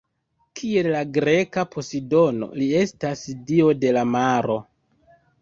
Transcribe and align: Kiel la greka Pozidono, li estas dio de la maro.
Kiel 0.59 0.87
la 0.95 1.01
greka 1.17 1.65
Pozidono, 1.75 2.49
li 2.63 2.71
estas 2.81 3.23
dio 3.53 3.71
de 3.85 3.93
la 4.01 4.07
maro. 4.17 4.59